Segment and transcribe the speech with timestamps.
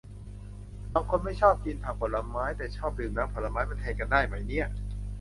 [0.93, 4.67] บางคนไม่ชอบกินผักผลไม้ แต่ชอบดื่มน้ำผลไม้ มันแทนกันได้ไหมเนี่ย